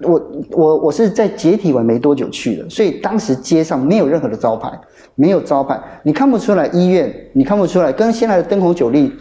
[0.04, 0.22] 我
[0.52, 4.72] 我我是在解体完没多久去的，所以当时街上没有任何的招牌。
[5.16, 9.12] 没有招牌，你看不出来医院，你看不出来，跟现在的灯红酒绿，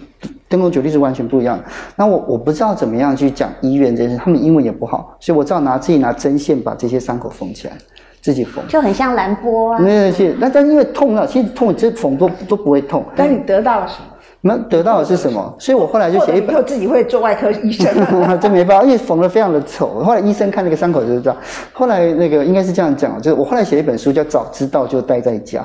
[0.49, 1.65] 灯红酒绿是完全不一样的。
[1.97, 7.75] 那我我不知道怎么样去讲医院这件事，他们英文也不好，所以我只好拿自己拿针线把这些伤口缝起来，
[8.23, 9.79] 自己缝，就很像蓝波啊。
[9.81, 13.05] 那些，那但因为痛啊，其实痛，这缝都都不会痛。
[13.17, 14.10] 但你得到了什么？
[14.43, 15.55] 那得到的是什么？
[15.59, 16.51] 所以我后来就写一本。
[16.51, 17.87] 以后自己会做外科医生。
[18.41, 20.03] 这没办法，因为缝得非常的丑。
[20.03, 21.39] 后来医生看那个伤口就是这样。
[21.73, 25.61] 后来那个应该是这样讲，就是我后来写一本书叫《早知道就待在家》。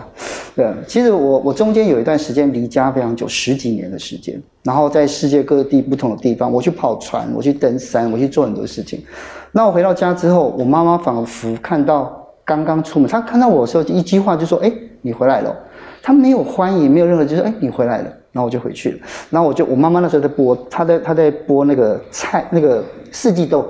[0.56, 9.02] 对，其实我我中间有一段时间离家非常久，十几年的时间，然后在世界各地不同的地方，我去跑船，我去登山，我去做很多事情。
[9.54, 14.72] 那我回到家之后，我妈妈仿佛看到刚刚出门，她看到我的时候，一句话就说：“哎，
[15.02, 15.56] 你回来了。”
[16.04, 18.98] 她没有欢迎，没有任何，就说：“哎，你回来了。”然后我就回去了，
[19.30, 23.66] 然后我就我妈妈那时候在剥，她在她在剥那个菜那个四季豆，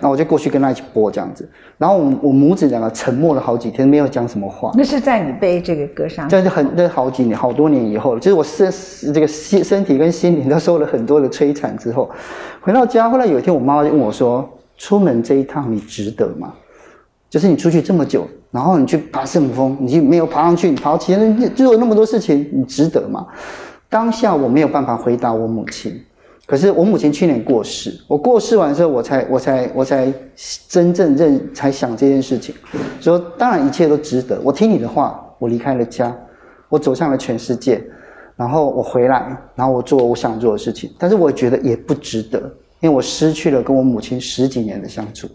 [0.00, 1.46] 然后我就过去跟她一起剥这样子，
[1.76, 4.72] 然后我我母子两个沉默了好几天，没有讲什么话。
[4.74, 8.72] 那是在你被这个割伤，这是很那好几年好多年以后了，就是我身
[9.12, 12.10] 这个身身体跟心灵都受了很多的摧残之后，
[12.62, 14.48] 回到家，后来有一天我妈妈就问我说
[14.78, 16.54] ：“出门这一趟你值得吗？
[17.28, 23.26] 就是你出去这么久，然后你去爬圣母峰，你就没有爬上去，你爬起来你做了那么多事情，你值得吗？”
[23.90, 26.00] 当下我没有办法回答我母亲，
[26.46, 30.12] 可是我母亲去年过世，我过世完之后，我才我才我才
[30.68, 32.54] 真正认才想这件事情，
[33.00, 34.40] 说当然一切都值得。
[34.44, 36.16] 我听你的话，我离开了家，
[36.68, 37.82] 我走向了全世界，
[38.36, 40.88] 然后我回来，然后我做我想做的事情。
[40.96, 42.38] 但是我觉得也不值得，
[42.78, 45.28] 因为我失去了跟我母亲十几年的相处，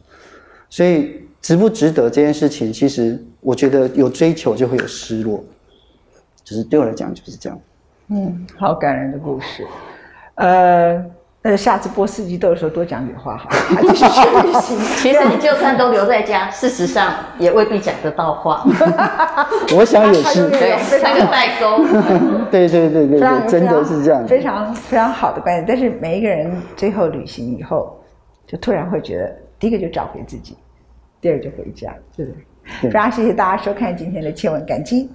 [0.70, 5.44] 所以值不值得这件事情，其实我觉得有追求就会有失落，
[6.46, 7.60] 就是对我来讲就是这样。
[8.10, 9.66] 嗯，好感人的故事，
[10.36, 11.04] 呃，
[11.42, 14.78] 呃，下次播四季豆的时候多讲点话好，还是去旅行。
[14.98, 18.64] 其实你就算都留在家，事实上也未必讲得到话。
[19.76, 21.84] 我想也是， 对，三个代沟。
[22.52, 25.66] 对对对对对，真的是这样，非常非常好的观点。
[25.68, 28.00] 但是每一个人最后旅行以后，
[28.46, 30.56] 就突然会觉得，第一个就找回自己，
[31.20, 32.90] 第二就回家，对不对？
[32.92, 35.10] 非常谢谢大家收看今天的千文感激。